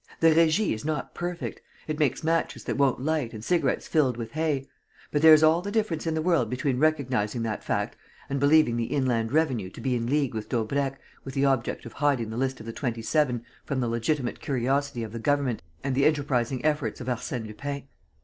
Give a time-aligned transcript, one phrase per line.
[0.19, 1.61] The Régie[E] is not perfect.
[1.87, 4.67] It makes matches that won't light and cigarettes filled with hay.
[5.11, 7.95] But there's all the difference in the world between recognizing that fact
[8.27, 11.93] and believing the Inland Revenue to be in league with Daubrecq with the object of
[11.93, 15.93] hiding the list of the Twenty seven from the legitimate curiosity of the government and
[15.93, 17.83] the enterprising efforts of Arsène Lupin!